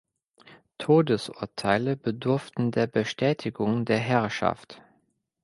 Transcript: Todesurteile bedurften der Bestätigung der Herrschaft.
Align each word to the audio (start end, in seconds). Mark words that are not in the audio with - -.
Todesurteile 0.79 1.95
bedurften 1.95 2.71
der 2.71 2.87
Bestätigung 2.87 3.85
der 3.85 3.99
Herrschaft. 3.99 4.81